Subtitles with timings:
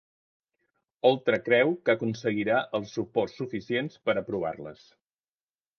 [1.09, 4.87] Oltra creu que aconseguirà els suports suficients per aprovar-les